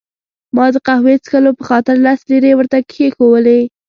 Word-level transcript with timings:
ما 0.55 0.65
د 0.73 0.75
قهوې 0.87 1.15
څښلو 1.23 1.51
په 1.57 1.63
خاطر 1.69 1.95
لس 2.05 2.19
لیرې 2.29 2.51
ورته 2.55 2.77
کښېښوولې. 2.89 3.59